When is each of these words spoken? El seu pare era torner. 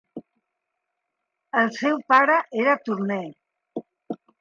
El 1.63 1.71
seu 1.77 2.01
pare 2.15 2.41
era 2.65 2.77
torner. 2.89 3.25